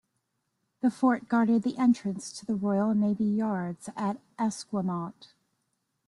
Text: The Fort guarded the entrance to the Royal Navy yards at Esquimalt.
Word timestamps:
The 0.79 0.89
Fort 0.89 1.29
guarded 1.29 1.61
the 1.61 1.77
entrance 1.77 2.31
to 2.39 2.43
the 2.43 2.55
Royal 2.55 2.95
Navy 2.95 3.23
yards 3.25 3.87
at 3.95 4.17
Esquimalt. 4.39 5.33